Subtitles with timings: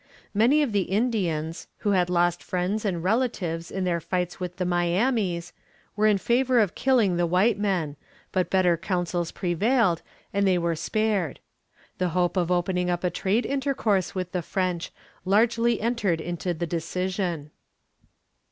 [0.33, 4.65] Many of the Indians, who had lost friends and relatives in their fights with the
[4.65, 5.53] Miamis,
[5.95, 7.97] were in favor of killing the white men,
[8.31, 10.01] but better counsels prevailed,
[10.33, 11.39] and they were spared.
[11.99, 14.91] The hope of opening up a trade intercourse with the French
[15.23, 17.51] largely entered into the decision.